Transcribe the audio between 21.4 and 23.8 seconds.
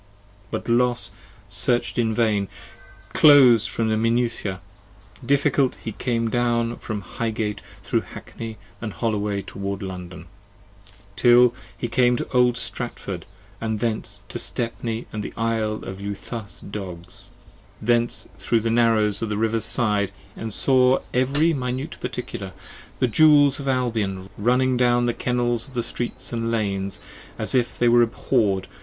minute particular, the jewels of